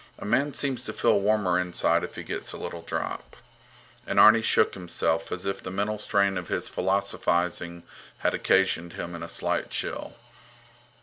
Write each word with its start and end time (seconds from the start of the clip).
A 0.17 0.25
man 0.25 0.55
seems 0.55 0.83
to 0.85 0.93
feel 0.93 1.19
warmer 1.19 1.59
inside 1.59 2.03
if 2.03 2.15
he 2.15 2.23
gets 2.23 2.53
a 2.53 2.57
little 2.57 2.81
drop. 2.81 3.35
And 4.07 4.19
Arni 4.19 4.41
shook 4.41 4.73
himself 4.73 5.31
as 5.31 5.45
if 5.45 5.61
the 5.61 5.69
mental 5.69 5.99
strain 5.99 6.39
of 6.39 6.47
his 6.47 6.67
philosophizing 6.67 7.83
had 8.17 8.33
occasioned 8.33 8.93
in 8.93 8.97
him 9.13 9.21
a 9.21 9.27
slight 9.29 9.69
chill. 9.69 10.15